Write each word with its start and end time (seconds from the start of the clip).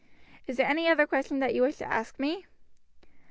Is 0.47 0.57
there 0.57 0.65
any 0.65 0.87
other 0.87 1.05
question 1.05 1.37
that 1.41 1.53
you 1.53 1.61
wish 1.61 1.75
to 1.77 1.85
ask 1.85 2.17
me?" 2.19 2.47